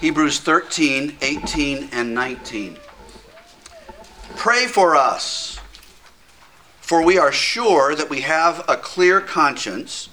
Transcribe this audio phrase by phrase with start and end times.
[0.00, 2.76] Hebrews 13, 18, and 19.
[4.36, 5.58] Pray for us,
[6.82, 10.10] for we are sure that we have a clear conscience,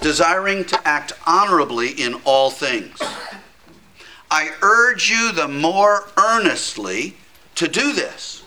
[0.00, 2.96] desiring to act honorably in all things.
[4.30, 7.16] I urge you the more earnestly
[7.56, 8.44] to do this,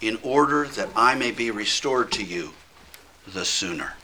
[0.00, 2.52] in order that I may be restored to you
[3.26, 3.94] the sooner.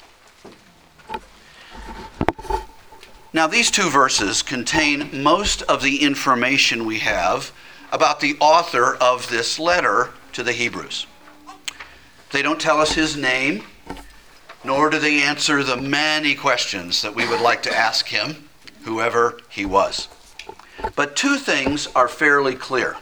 [3.35, 7.51] Now, these two verses contain most of the information we have
[7.91, 11.09] about the author of this letter to the Hebrews.
[12.31, 13.65] They don't tell us his name,
[14.63, 18.49] nor do they answer the many questions that we would like to ask him,
[18.85, 20.07] whoever he was.
[20.95, 22.99] But two things are fairly clear.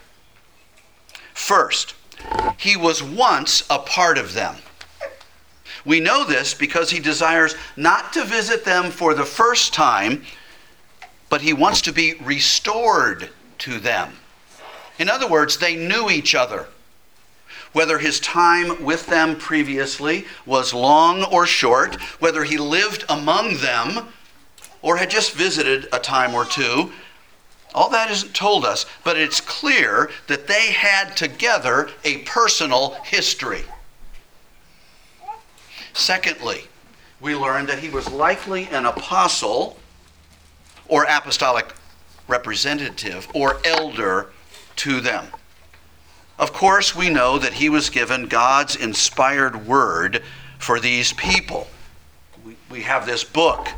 [1.34, 1.94] First,
[2.56, 4.56] he was once a part of them.
[5.84, 10.24] We know this because he desires not to visit them for the first time,
[11.28, 14.12] but he wants to be restored to them.
[14.98, 16.68] In other words, they knew each other.
[17.72, 24.08] Whether his time with them previously was long or short, whether he lived among them
[24.82, 26.92] or had just visited a time or two,
[27.74, 33.64] all that isn't told us, but it's clear that they had together a personal history.
[35.92, 36.64] Secondly,
[37.20, 39.76] we learn that he was likely an apostle
[40.88, 41.72] or apostolic
[42.28, 44.32] representative or elder
[44.76, 45.26] to them.
[46.38, 50.22] Of course, we know that he was given God's inspired word
[50.58, 51.68] for these people.
[52.44, 53.68] We, we have this book.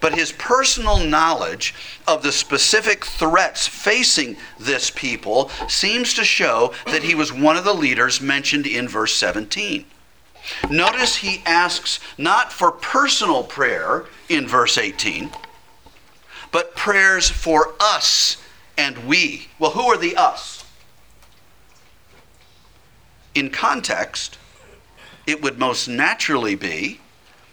[0.00, 1.74] But his personal knowledge
[2.06, 7.64] of the specific threats facing this people seems to show that he was one of
[7.64, 9.86] the leaders mentioned in verse 17.
[10.70, 15.30] Notice he asks not for personal prayer in verse 18,
[16.50, 18.36] but prayers for us
[18.76, 19.48] and we.
[19.58, 20.64] Well, who are the us?
[23.34, 24.38] In context,
[25.26, 27.00] it would most naturally be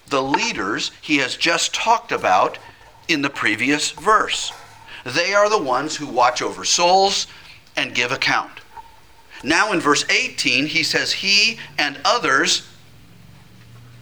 [0.08, 2.60] the leaders he has just talked about
[3.08, 4.52] in the previous verse.
[5.06, 7.28] They are the ones who watch over souls
[7.76, 8.60] and give account.
[9.44, 12.68] Now in verse 18, he says, He and others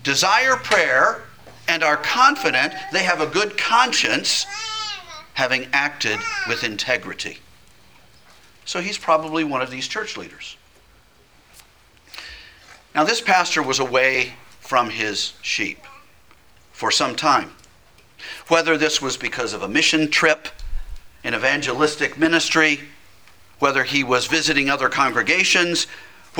[0.10, 1.22] desire prayer
[1.68, 4.48] and are confident they have a good conscience,
[5.36, 7.38] having acted with integrity.
[8.66, 10.58] So he's probably one of these church leaders.
[12.96, 15.78] Now, this pastor was away from his sheep
[16.72, 17.52] for some time.
[18.48, 20.48] Whether this was because of a mission trip,
[21.24, 22.80] an evangelistic ministry,
[23.60, 25.86] whether he was visiting other congregations,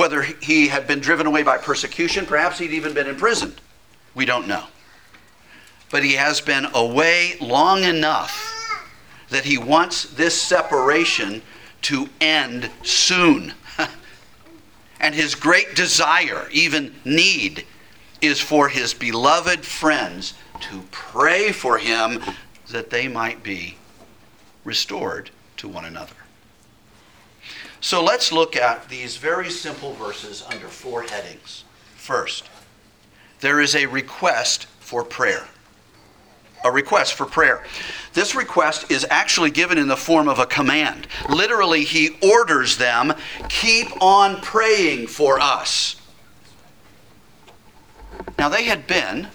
[0.00, 3.60] whether he had been driven away by persecution, perhaps he'd even been imprisoned.
[4.14, 4.64] We don't know.
[5.90, 8.46] But he has been away long enough
[9.28, 11.42] that he wants this separation
[11.82, 13.52] to end soon.
[15.00, 17.66] and his great desire, even need,
[18.22, 22.22] is for his beloved friends to pray for him
[22.70, 23.76] that they might be
[24.64, 25.28] restored
[25.58, 26.14] to one another.
[27.80, 31.64] So let's look at these very simple verses under four headings.
[31.96, 32.48] First,
[33.40, 35.46] there is a request for prayer.
[36.62, 37.64] A request for prayer.
[38.12, 41.06] This request is actually given in the form of a command.
[41.30, 43.14] Literally, he orders them
[43.48, 45.96] keep on praying for us.
[48.38, 49.28] Now, they had been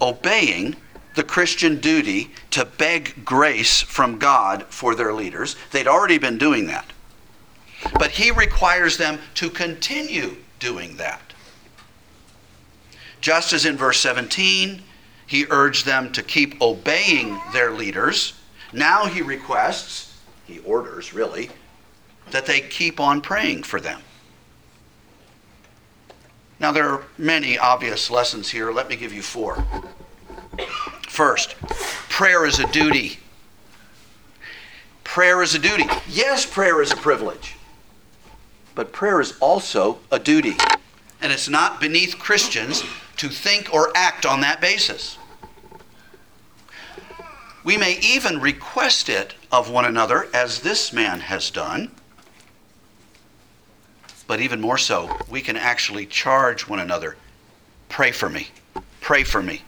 [0.00, 0.76] obeying
[1.14, 5.56] the Christian duty to beg grace from God for their leaders.
[5.72, 6.86] They'd already been doing that.
[7.94, 11.20] But he requires them to continue doing that.
[13.20, 14.82] Just as in verse 17,
[15.26, 18.34] he urged them to keep obeying their leaders,
[18.72, 21.50] now he requests, he orders really,
[22.30, 24.00] that they keep on praying for them.
[26.58, 28.70] Now, there are many obvious lessons here.
[28.70, 29.64] Let me give you four.
[31.08, 31.56] First,
[32.08, 33.18] prayer is a duty.
[35.02, 35.84] Prayer is a duty.
[36.08, 37.56] Yes, prayer is a privilege.
[38.74, 40.54] But prayer is also a duty.
[41.20, 42.82] And it's not beneath Christians
[43.16, 45.18] to think or act on that basis.
[47.64, 51.92] We may even request it of one another, as this man has done.
[54.26, 57.16] But even more so, we can actually charge one another
[57.88, 58.48] pray for me,
[59.02, 59.60] pray for me,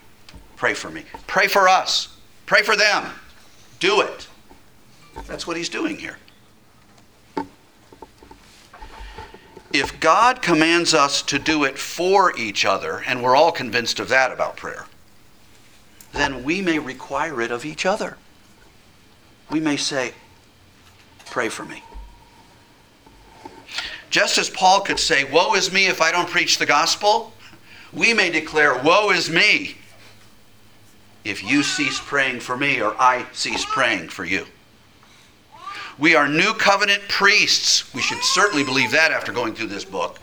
[0.57, 2.17] pray for me, pray for us,
[2.47, 3.13] pray for them.
[3.81, 4.27] Do it.
[5.27, 6.17] That's what he's doing here.
[9.75, 14.09] If God commands us to do it for each other, and we're all convinced of
[14.09, 14.87] that about prayer,
[16.13, 18.17] then we may require it of each other.
[19.51, 20.15] We may say,
[21.27, 21.83] pray for me.
[24.11, 27.33] Just as Paul could say, Woe is me if I don't preach the gospel,
[27.93, 29.77] we may declare, Woe is me
[31.25, 34.47] if you cease praying for me or I cease praying for you.
[35.99, 37.93] We are new covenant priests.
[37.95, 40.19] We should certainly believe that after going through this book.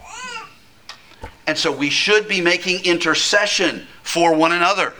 [1.47, 4.93] And so we should be making intercession for one another.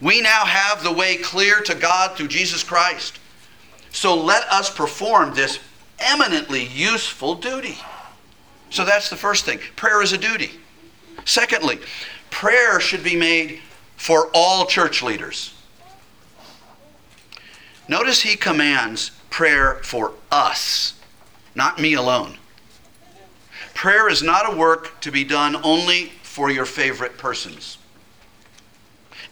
[0.00, 3.18] We now have the way clear to God through Jesus Christ.
[3.90, 5.58] So let us perform this
[5.98, 7.78] eminently useful duty.
[8.70, 9.58] So that's the first thing.
[9.76, 10.52] Prayer is a duty.
[11.24, 11.78] Secondly,
[12.30, 13.60] prayer should be made
[13.96, 15.54] for all church leaders.
[17.88, 20.94] Notice he commands prayer for us,
[21.54, 22.36] not me alone.
[23.74, 27.78] Prayer is not a work to be done only for your favorite persons.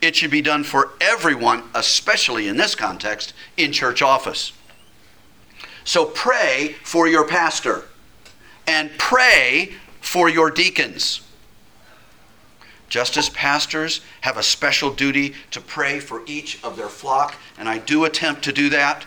[0.01, 4.53] It should be done for everyone, especially in this context, in church office.
[5.85, 7.85] So pray for your pastor
[8.67, 11.23] and pray for your deacons.
[12.89, 17.69] Just as pastors have a special duty to pray for each of their flock, and
[17.69, 19.07] I do attempt to do that,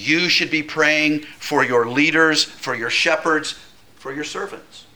[0.00, 3.58] you should be praying for your leaders, for your shepherds,
[3.96, 4.86] for your servants.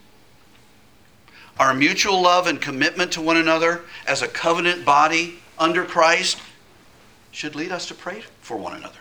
[1.59, 6.39] Our mutual love and commitment to one another as a covenant body under Christ
[7.31, 8.99] should lead us to pray for one another.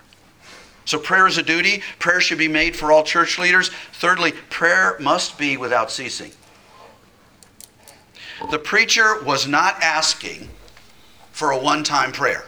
[0.85, 1.83] So, prayer is a duty.
[1.99, 3.71] Prayer should be made for all church leaders.
[3.95, 6.33] Thirdly, prayer must be without ceasing.
[8.51, 10.51] The preacher was not asking
[11.33, 12.45] for a one time prayer.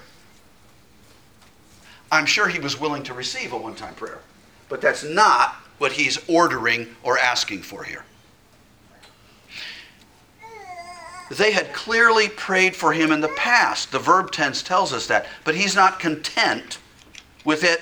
[2.10, 4.20] I'm sure he was willing to receive a one time prayer,
[4.68, 8.04] but that's not what he's ordering or asking for here.
[11.30, 13.90] They had clearly prayed for him in the past.
[13.90, 15.26] The verb tense tells us that.
[15.44, 16.78] But he's not content
[17.44, 17.80] with it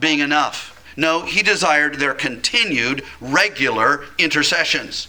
[0.00, 0.70] being enough.
[0.96, 5.08] No, he desired their continued, regular intercessions.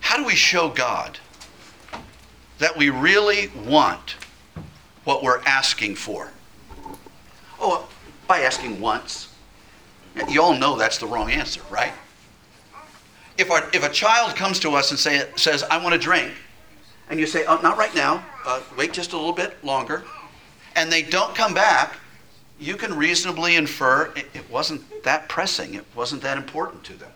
[0.00, 1.18] How do we show God
[2.58, 4.16] that we really want
[5.04, 6.30] what we're asking for?
[7.60, 7.88] Oh,
[8.26, 9.28] by asking once.
[10.28, 11.92] You all know that's the wrong answer, right?
[13.38, 16.32] If, our, if a child comes to us and say, says, I want a drink,
[17.08, 20.04] and you say, oh, not right now, uh, wait just a little bit longer,
[20.76, 21.96] and they don't come back,
[22.60, 27.10] you can reasonably infer it, it wasn't that pressing, it wasn't that important to them.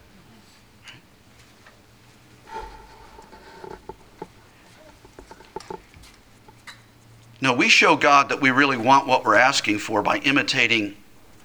[7.41, 10.97] No, we show God that we really want what we're asking for by imitating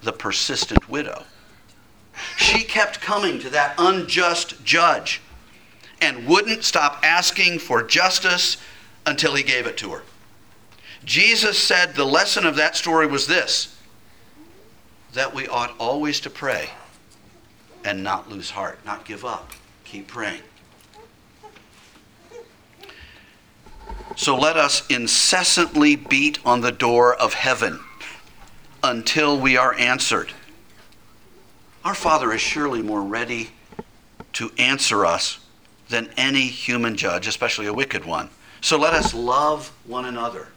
[0.01, 1.23] the persistent widow.
[2.37, 5.21] She kept coming to that unjust judge
[6.01, 8.57] and wouldn't stop asking for justice
[9.05, 10.03] until he gave it to her.
[11.03, 13.77] Jesus said the lesson of that story was this
[15.13, 16.69] that we ought always to pray
[17.83, 19.51] and not lose heart, not give up,
[19.83, 20.41] keep praying.
[24.15, 27.79] So let us incessantly beat on the door of heaven
[28.83, 30.31] until we are answered.
[31.83, 33.51] Our Father is surely more ready
[34.33, 35.39] to answer us
[35.89, 38.29] than any human judge, especially a wicked one.
[38.61, 40.49] So let us love one another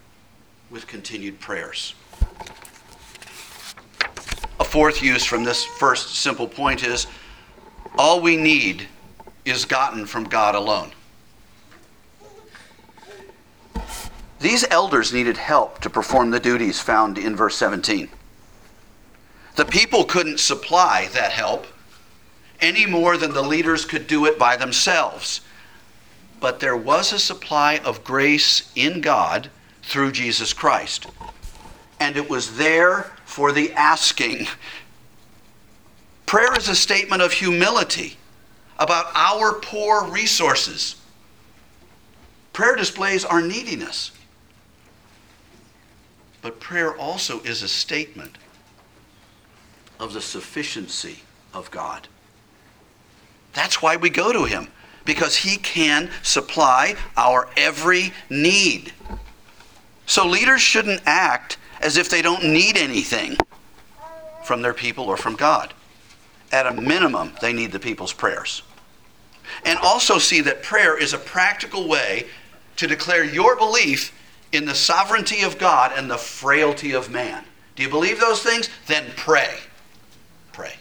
[0.70, 1.94] with continued prayers.
[4.60, 7.06] A fourth use from this first simple point is
[7.96, 8.88] all we need
[9.44, 10.92] is gotten from God alone.
[14.40, 18.08] These elders needed help to perform the duties found in verse 17.
[19.56, 21.66] The people couldn't supply that help
[22.60, 25.40] any more than the leaders could do it by themselves.
[26.40, 29.50] But there was a supply of grace in God
[29.82, 31.06] through Jesus Christ.
[32.00, 34.46] And it was there for the asking.
[36.26, 38.16] Prayer is a statement of humility
[38.78, 40.96] about our poor resources.
[42.52, 44.10] Prayer displays our neediness.
[46.44, 48.36] But prayer also is a statement
[49.98, 51.20] of the sufficiency
[51.54, 52.06] of God.
[53.54, 54.68] That's why we go to Him,
[55.06, 58.92] because He can supply our every need.
[60.04, 63.38] So leaders shouldn't act as if they don't need anything
[64.44, 65.72] from their people or from God.
[66.52, 68.62] At a minimum, they need the people's prayers.
[69.64, 72.26] And also see that prayer is a practical way
[72.76, 74.12] to declare your belief
[74.54, 77.44] in the sovereignty of God and the frailty of man.
[77.76, 78.68] Do you believe those things?
[78.86, 79.56] Then pray.
[80.52, 80.74] Pray.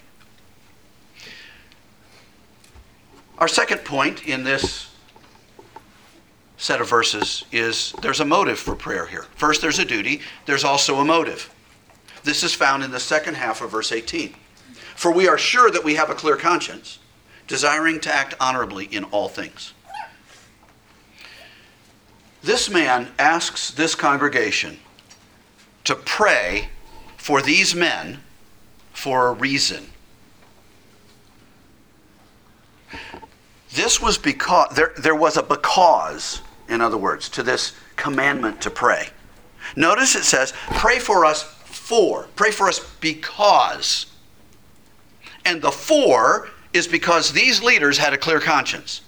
[3.39, 4.89] Our second point in this
[6.57, 9.25] set of verses is there's a motive for prayer here.
[9.35, 11.53] First, there's a duty, there's also a motive.
[12.23, 14.33] This is found in the second half of verse 18.
[14.95, 16.99] For we are sure that we have a clear conscience,
[17.47, 19.73] desiring to act honorably in all things.
[22.43, 24.77] This man asks this congregation
[25.85, 26.67] to pray
[27.15, 28.19] for these men
[28.91, 29.89] for a reason.
[33.71, 38.69] This was because there, there was a because, in other words, to this commandment to
[38.69, 39.07] pray.
[39.75, 42.27] Notice it says, pray for us for.
[42.35, 44.05] Pray for us because.
[45.45, 49.01] And the for is because these leaders had a clear conscience.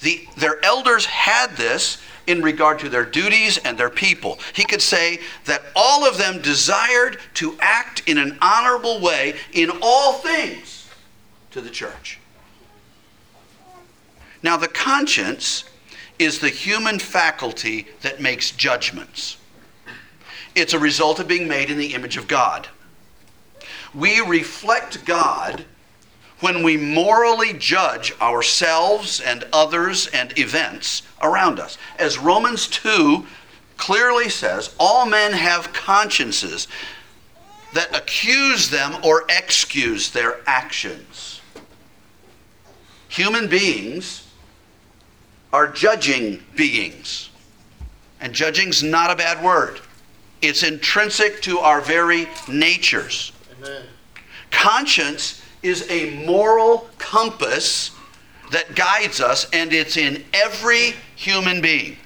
[0.00, 4.38] The, their elders had this in regard to their duties and their people.
[4.54, 9.70] He could say that all of them desired to act in an honorable way in
[9.82, 10.88] all things
[11.50, 12.18] to the church.
[14.42, 15.64] Now, the conscience
[16.18, 19.36] is the human faculty that makes judgments.
[20.54, 22.68] It's a result of being made in the image of God.
[23.94, 25.64] We reflect God
[26.40, 31.78] when we morally judge ourselves and others and events around us.
[31.98, 33.26] As Romans 2
[33.76, 36.68] clearly says, all men have consciences
[37.72, 41.40] that accuse them or excuse their actions.
[43.08, 44.26] Human beings
[45.52, 47.30] are judging beings.
[48.20, 49.80] And judging's not a bad word.
[50.42, 53.32] It's intrinsic to our very natures.
[53.58, 53.84] Amen.
[54.50, 57.92] Conscience is a moral compass
[58.50, 61.96] that guides us, and it's in every human being.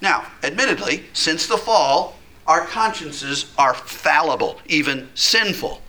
[0.00, 5.80] Now, admittedly, since the fall, our consciences are fallible, even sinful.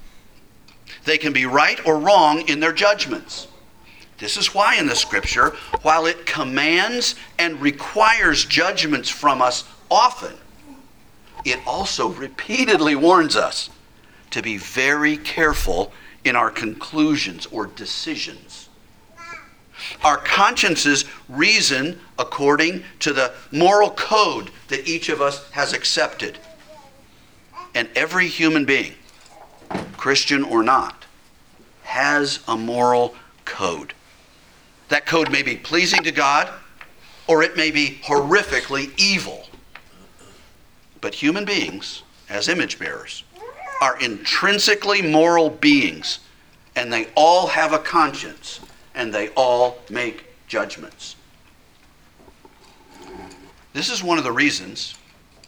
[1.03, 3.47] They can be right or wrong in their judgments.
[4.17, 5.51] This is why in the scripture,
[5.83, 10.33] while it commands and requires judgments from us often,
[11.45, 13.69] it also repeatedly warns us
[14.31, 15.91] to be very careful
[16.23, 18.69] in our conclusions or decisions.
[20.03, 26.37] Our consciences reason according to the moral code that each of us has accepted.
[27.75, 28.93] And every human being,
[29.97, 31.05] Christian or not,
[31.83, 33.15] has a moral
[33.45, 33.93] code.
[34.89, 36.49] That code may be pleasing to God
[37.27, 39.45] or it may be horrifically evil.
[41.01, 43.23] But human beings, as image bearers,
[43.81, 46.19] are intrinsically moral beings,
[46.75, 48.59] and they all have a conscience,
[48.95, 51.15] and they all make judgments.
[53.73, 54.95] This is one of the reasons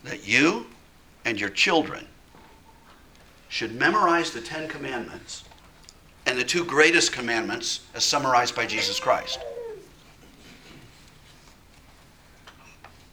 [0.04, 0.68] that you
[1.26, 2.08] and your children
[3.48, 5.44] should memorize the Ten Commandments
[6.26, 9.40] and the two greatest commandments as summarized by Jesus Christ.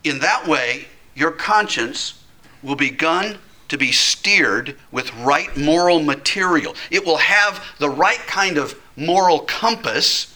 [0.05, 2.23] In that way, your conscience
[2.63, 6.75] will be begun to be steered with right moral material.
[6.91, 10.35] It will have the right kind of moral compass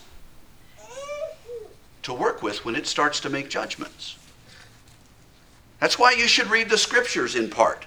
[2.03, 4.17] to work with when it starts to make judgments.
[5.79, 7.87] That's why you should read the scriptures in part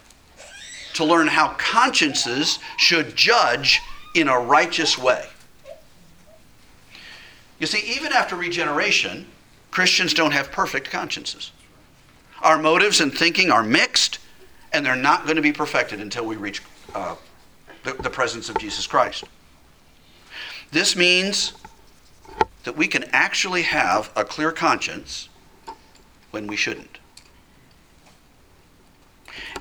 [0.94, 3.82] to learn how consciences should judge
[4.16, 5.28] in a righteous way.
[7.60, 9.28] You see, even after regeneration,
[9.72, 11.52] Christians don't have perfect consciences.
[12.42, 14.20] Our motives and thinking are mixed,
[14.74, 16.62] and they're not going to be perfected until we reach
[16.96, 17.15] uh,
[17.84, 19.24] the, the presence of Jesus Christ.
[20.72, 21.53] This means
[22.63, 25.30] that we can actually have a clear conscience
[26.32, 26.98] when we shouldn't.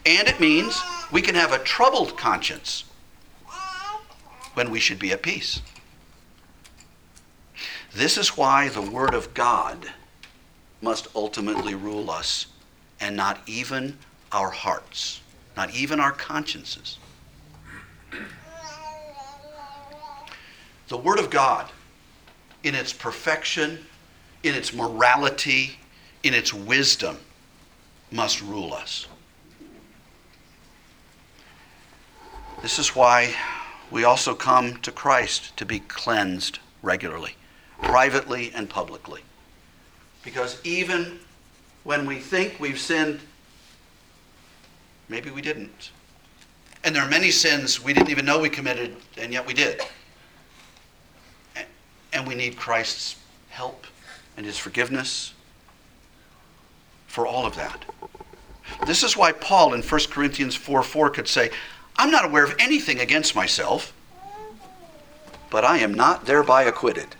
[0.06, 0.80] And it means
[1.12, 2.84] we can have a troubled conscience
[4.54, 5.60] when we should be at peace.
[7.94, 9.92] This is why the Word of God
[10.80, 12.46] must ultimately rule us
[13.00, 13.98] and not even
[14.32, 15.20] our hearts,
[15.56, 16.98] not even our consciences.
[20.88, 21.70] The Word of God,
[22.64, 23.78] in its perfection,
[24.42, 25.78] in its morality,
[26.22, 27.18] in its wisdom,
[28.10, 29.06] must rule us.
[32.60, 33.34] This is why
[33.90, 37.36] we also come to Christ to be cleansed regularly,
[37.82, 39.22] privately and publicly.
[40.22, 41.18] Because even
[41.84, 43.20] when we think we've sinned
[45.12, 45.90] Maybe we didn't.
[46.82, 49.82] And there are many sins we didn't even know we committed, and yet we did.
[52.14, 53.16] And we need Christ's
[53.50, 53.86] help
[54.38, 55.34] and his forgiveness
[57.08, 57.84] for all of that.
[58.86, 61.50] This is why Paul in 1 Corinthians 4 4 could say,
[61.96, 63.92] I'm not aware of anything against myself,
[65.50, 67.16] but I am not thereby acquitted.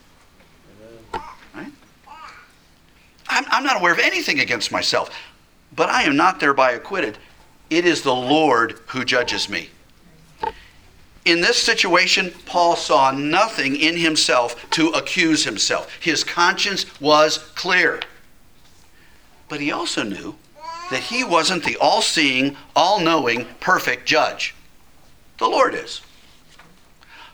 [1.55, 1.73] Right?
[3.29, 5.11] I'm, I'm not aware of anything against myself,
[5.77, 7.19] but I am not thereby acquitted.
[7.71, 9.71] It is the Lord who judges me.
[11.25, 15.97] In this situation, Paul saw nothing in himself to accuse himself.
[16.01, 18.01] His conscience was clear.
[19.49, 20.35] But he also knew
[20.91, 24.55] that he wasn't the all seeing, all knowing, perfect judge.
[25.39, 26.03] The Lord is.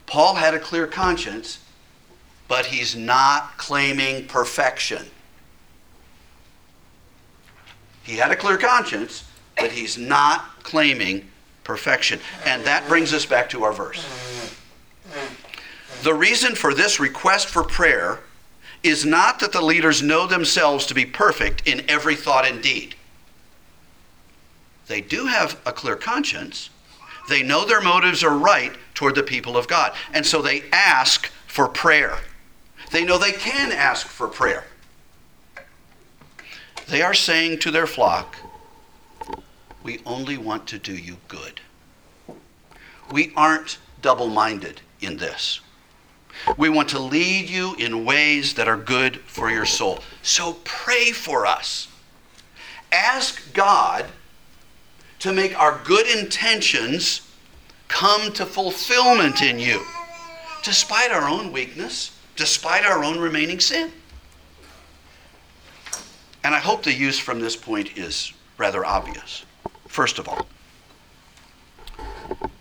[0.06, 1.58] Paul had a clear conscience,
[2.46, 5.06] but he's not claiming perfection.
[8.02, 9.24] He had a clear conscience,
[9.60, 11.28] but he's not claiming
[11.64, 12.20] perfection.
[12.44, 14.06] And that brings us back to our verse.
[16.02, 18.20] The reason for this request for prayer
[18.82, 22.94] is not that the leaders know themselves to be perfect in every thought and deed.
[24.86, 26.70] They do have a clear conscience.
[27.28, 29.92] They know their motives are right toward the people of God.
[30.14, 32.18] And so they ask for prayer.
[32.90, 34.64] They know they can ask for prayer.
[36.88, 38.36] They are saying to their flock,
[39.88, 41.62] We only want to do you good.
[43.10, 45.60] We aren't double minded in this.
[46.58, 50.00] We want to lead you in ways that are good for your soul.
[50.20, 51.88] So pray for us.
[52.92, 54.04] Ask God
[55.20, 57.22] to make our good intentions
[57.88, 59.80] come to fulfillment in you,
[60.62, 63.90] despite our own weakness, despite our own remaining sin.
[66.44, 69.46] And I hope the use from this point is rather obvious.
[69.88, 70.46] First of all,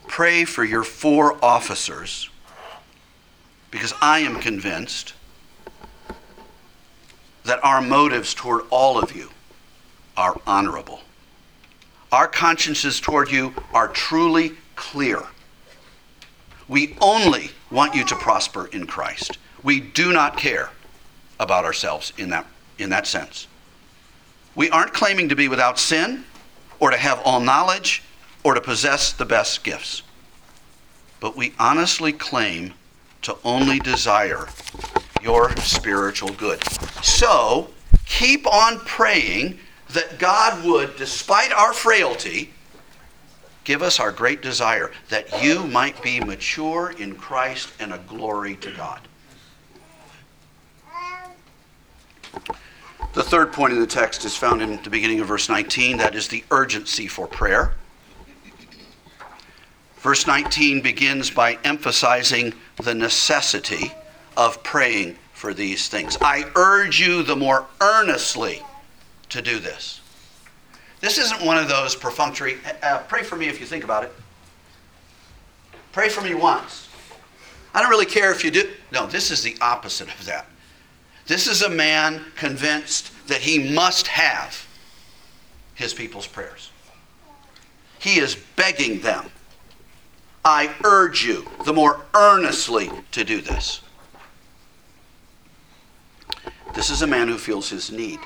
[0.07, 2.29] pray for your four officers
[3.69, 5.13] because I am convinced
[7.43, 9.29] that our motives toward all of you
[10.15, 11.01] are honorable.
[12.11, 15.21] Our consciences toward you are truly clear.
[16.67, 19.37] We only want you to prosper in Christ.
[19.63, 20.71] We do not care
[21.39, 22.47] about ourselves in that,
[22.79, 23.47] in that sense.
[24.55, 26.25] We aren't claiming to be without sin
[26.79, 28.03] or to have all knowledge
[28.43, 30.03] or to possess the best gifts.
[31.19, 32.73] But we honestly claim
[33.23, 34.47] to only desire
[35.21, 36.63] your spiritual good.
[37.03, 37.69] So
[38.05, 39.59] keep on praying
[39.89, 42.53] that God would, despite our frailty,
[43.63, 48.55] give us our great desire that you might be mature in Christ and a glory
[48.57, 49.01] to God.
[53.17, 56.13] The third point in the text is found in the beginning of verse 19 that
[56.13, 57.73] is the urgency for prayer.
[59.95, 62.53] Verse 19 begins by emphasizing
[62.83, 63.91] the necessity
[64.37, 66.15] of praying for these things.
[66.21, 68.61] I urge you the more earnestly
[69.29, 69.99] to do this.
[70.99, 74.13] This isn't one of those perfunctory, uh, pray for me if you think about it.
[75.91, 76.87] Pray for me once.
[77.73, 78.69] I don't really care if you do.
[78.91, 80.45] No, this is the opposite of that.
[81.27, 84.65] This is a man convinced that he must have
[85.75, 86.71] his people's prayers.
[87.99, 89.29] He is begging them
[90.47, 93.81] I urge you the more earnestly to do this.
[96.73, 98.19] This is a man who feels his need.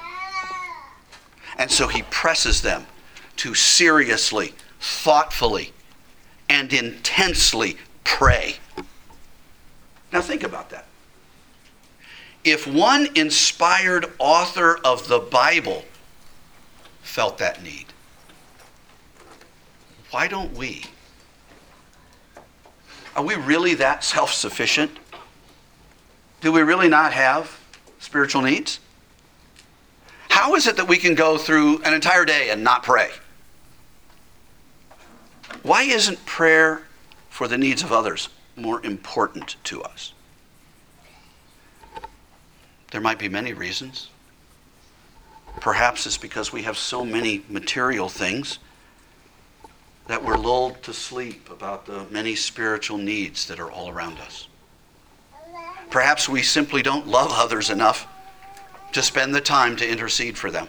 [1.58, 2.86] And so he presses them
[3.38, 5.74] to seriously, thoughtfully,
[6.48, 8.58] and intensely pray.
[10.14, 10.86] Now think about that.
[12.43, 15.86] If one inspired author of the Bible
[17.01, 17.86] felt that need,
[20.10, 20.84] why don't we?
[23.15, 24.91] Are we really that self sufficient?
[26.41, 27.60] Do we really not have
[27.99, 28.80] spiritual needs?
[30.30, 33.12] How is it that we can go through an entire day and not pray?
[35.62, 36.84] Why isn't prayer
[37.30, 40.13] for the needs of others more important to us?
[42.91, 44.10] There might be many reasons.
[45.60, 48.60] Perhaps it's because we have so many material things
[50.08, 54.47] that we're lulled to sleep about the many spiritual needs that are all around us.
[55.89, 58.08] Perhaps we simply don't love others enough
[58.93, 60.67] to spend the time to intercede for them.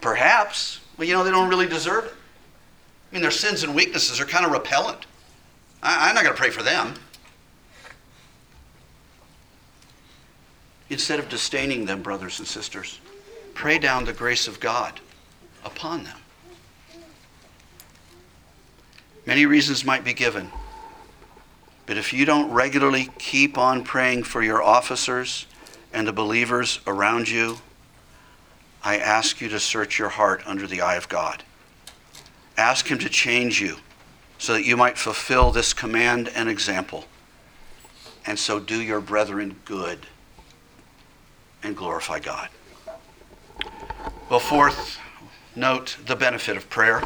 [0.00, 2.12] Perhaps, well, you know, they don't really deserve it.
[2.12, 5.06] I mean, their sins and weaknesses are kind of repellent.
[5.82, 6.94] I, am not going to pray for them.
[10.90, 13.00] Instead of disdaining them, brothers and sisters,
[13.54, 15.00] pray down the grace of God
[15.64, 16.18] upon them.
[19.26, 20.50] Many reasons might be given.
[21.86, 25.46] But if you don't regularly keep on praying for your officers
[25.92, 27.58] and the believers around you,
[28.82, 31.42] I ask you to search your heart under the eye of God.
[32.58, 33.78] Ask Him to change you
[34.38, 37.06] so that you might fulfill this command and example,
[38.26, 40.06] and so do your brethren good
[41.64, 42.48] and glorify God.
[44.30, 44.98] Well, fourth,
[45.56, 47.02] note the benefit of prayer.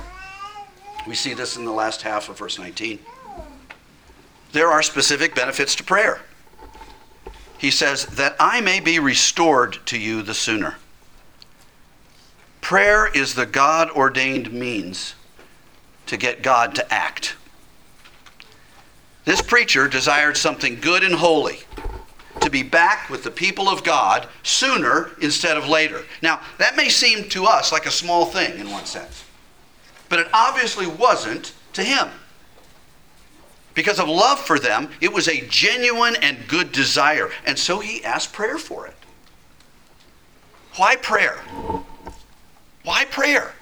[1.07, 2.99] We see this in the last half of verse 19.
[4.53, 6.21] There are specific benefits to prayer.
[7.57, 10.77] He says, That I may be restored to you the sooner.
[12.61, 15.15] Prayer is the God ordained means
[16.07, 17.37] to get God to act.
[19.25, 21.61] This preacher desired something good and holy
[22.41, 26.05] to be back with the people of God sooner instead of later.
[26.23, 29.25] Now, that may seem to us like a small thing in one sense,
[30.09, 32.09] but it obviously wasn't to him.
[33.75, 38.05] Because of love for them, it was a genuine and good desire, and so he
[38.05, 38.97] asked prayer for it.
[40.77, 41.37] Why prayer?
[42.85, 43.55] Why prayer?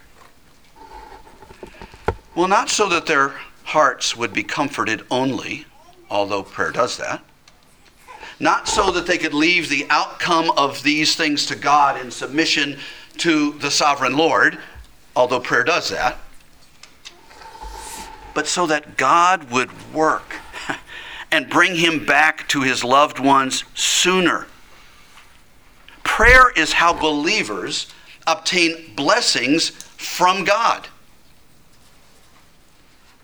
[2.34, 3.34] Well, not so that their
[3.64, 5.66] hearts would be comforted only,
[6.10, 7.25] although prayer does that
[8.38, 12.79] not so that they could leave the outcome of these things to God in submission
[13.18, 14.59] to the sovereign Lord,
[15.14, 16.18] although prayer does that,
[18.35, 20.37] but so that God would work
[21.33, 24.46] and bring him back to his loved ones sooner.
[26.05, 27.92] Prayer is how believers
[28.27, 30.88] obtain blessings from God.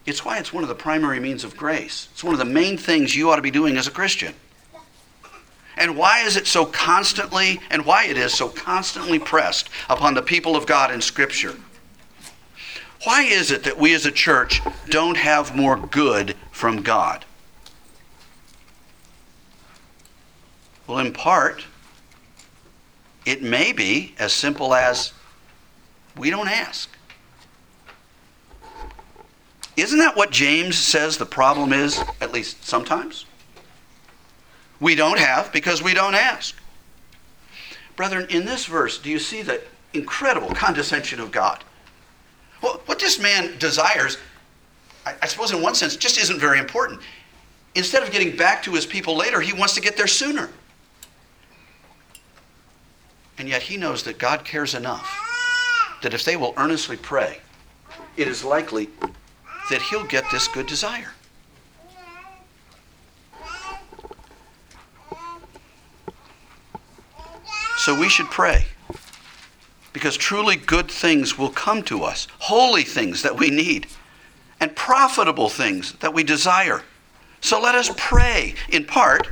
[0.05, 2.09] It's why it's one of the primary means of grace.
[2.13, 4.35] It's one of the main things you ought to be doing as a Christian.
[5.77, 10.23] And why is it so constantly, and why it is so constantly pressed upon the
[10.23, 11.57] people of God in Scripture?
[13.05, 17.25] Why is it that we as a church don't have more good from God?
[20.87, 21.65] Well, in part,
[23.25, 25.13] it may be as simple as
[26.17, 26.91] we don't ask.
[29.77, 33.25] Isn't that what James says the problem is, at least sometimes?
[34.83, 36.57] We don't have because we don't ask.
[37.95, 39.63] Brethren, in this verse, do you see the
[39.95, 41.63] incredible condescension of God?
[42.61, 44.19] Well, what this man desires,
[45.07, 47.01] I, I suppose in one sense, just isn't very important.
[47.77, 50.51] Instead of getting back to his people later, he wants to get there sooner.
[53.39, 55.17] And yet he knows that God cares enough
[56.03, 57.39] that if they will earnestly pray,
[58.17, 58.89] it is likely
[59.71, 61.13] that he'll get this good desire.
[67.83, 68.67] So we should pray.
[69.93, 73.89] Because truly good things will come to us, holy things that we need,
[74.61, 76.85] and profitable things that we desire.
[77.41, 79.27] So let us pray, in part,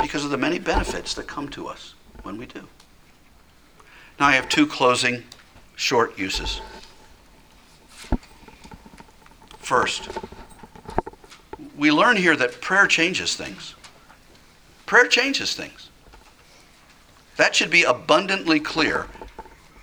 [0.00, 2.68] because of the many benefits that come to us when we do.
[4.20, 5.24] Now I have two closing
[5.74, 6.60] short uses.
[9.58, 10.08] First,
[11.76, 13.74] we learn here that prayer changes things.
[14.86, 15.85] Prayer changes things.
[17.36, 19.06] That should be abundantly clear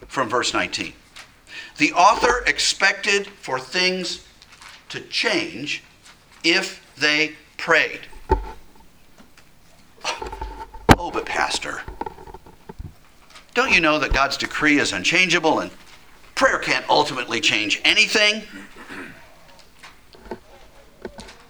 [0.07, 0.93] from verse 19.
[1.77, 4.25] The author expected for things
[4.89, 5.83] to change
[6.43, 8.01] if they prayed.
[10.95, 11.81] Oh, but Pastor,
[13.53, 15.69] don't you know that God's decree is unchangeable and
[16.33, 18.43] prayer can't ultimately change anything?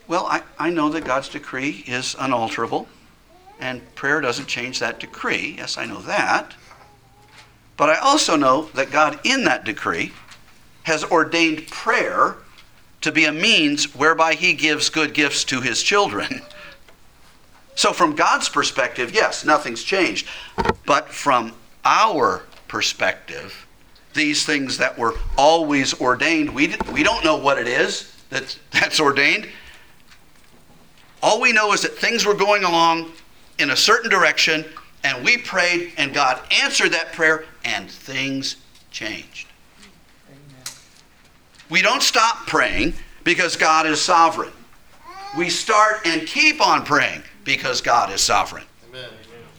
[0.07, 2.87] Well, I, I know that God's decree is unalterable
[3.63, 5.55] and prayer doesn't change that decree.
[5.57, 6.53] Yes, I know that.
[7.77, 10.11] But I also know that God, in that decree,
[10.83, 12.35] has ordained prayer
[12.99, 16.41] to be a means whereby He gives good gifts to His children.
[17.75, 20.27] So, from God's perspective, yes, nothing's changed.
[20.85, 23.65] But from our perspective,
[24.13, 28.99] these things that were always ordained, we, we don't know what it is that's, that's
[28.99, 29.49] ordained.
[31.23, 33.11] All we know is that things were going along
[33.59, 34.65] in a certain direction,
[35.03, 38.57] and we prayed, and God answered that prayer, and things
[38.91, 39.47] changed.
[40.29, 40.63] Amen.
[41.69, 44.53] We don't stop praying because God is sovereign.
[45.37, 48.63] We start and keep on praying because God is sovereign.
[48.89, 49.09] Amen.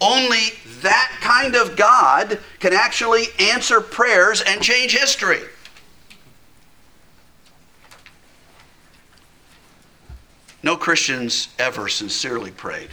[0.01, 0.51] Only
[0.83, 5.41] that kind of God can actually answer prayers and change history.
[10.63, 12.91] No Christians ever sincerely prayed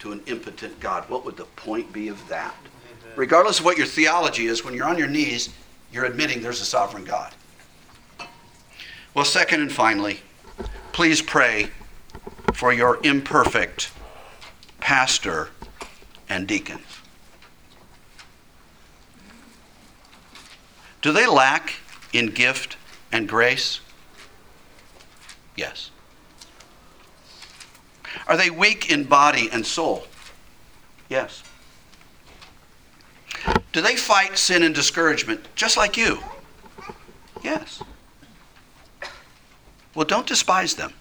[0.00, 1.08] to an impotent God.
[1.08, 2.54] What would the point be of that?
[3.02, 3.14] Amen.
[3.16, 5.50] Regardless of what your theology is, when you're on your knees,
[5.92, 7.32] you're admitting there's a sovereign God.
[9.14, 10.20] Well, second and finally,
[10.92, 11.70] please pray
[12.52, 13.90] for your imperfect
[14.80, 15.50] pastor
[16.28, 16.82] and deacons.
[21.02, 21.74] Do they lack
[22.12, 22.76] in gift
[23.12, 23.80] and grace?
[25.56, 25.90] Yes.
[28.26, 30.06] Are they weak in body and soul?
[31.08, 31.42] Yes.
[33.72, 36.18] Do they fight sin and discouragement just like you?
[37.42, 37.82] Yes.
[39.94, 40.92] Well, don't despise them.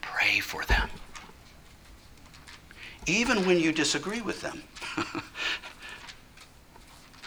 [0.00, 0.88] Pray for them.
[3.06, 4.62] Even when you disagree with them.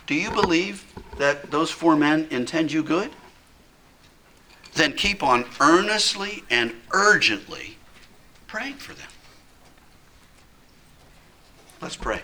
[0.07, 0.83] Do you believe
[1.17, 3.09] that those four men intend you good?
[4.73, 7.77] Then keep on earnestly and urgently
[8.51, 9.07] praying for them.
[11.81, 12.21] Let's pray.